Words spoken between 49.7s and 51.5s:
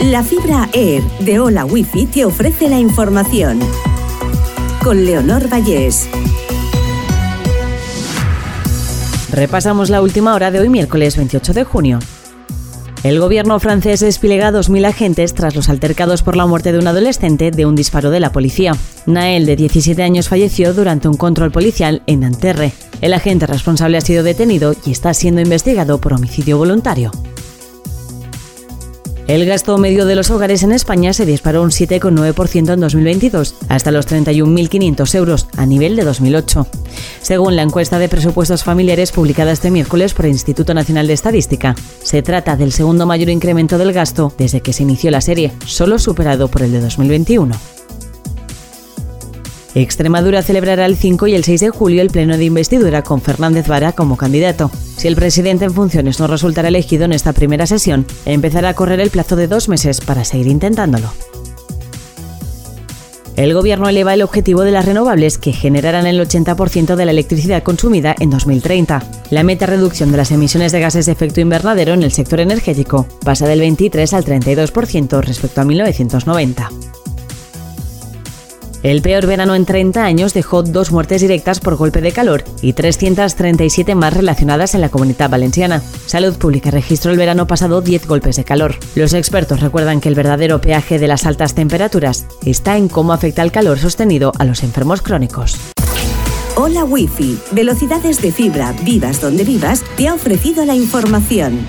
Extremadura celebrará el 5 y el